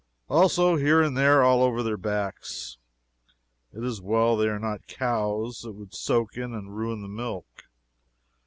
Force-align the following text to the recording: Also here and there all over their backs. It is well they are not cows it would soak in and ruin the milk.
Also 0.29 0.77
here 0.77 0.99
and 1.03 1.15
there 1.15 1.43
all 1.43 1.61
over 1.61 1.83
their 1.83 1.95
backs. 1.95 2.79
It 3.71 3.83
is 3.83 4.01
well 4.01 4.35
they 4.35 4.47
are 4.47 4.57
not 4.57 4.87
cows 4.87 5.63
it 5.63 5.75
would 5.75 5.93
soak 5.93 6.37
in 6.37 6.55
and 6.55 6.75
ruin 6.75 7.03
the 7.03 7.07
milk. 7.07 7.65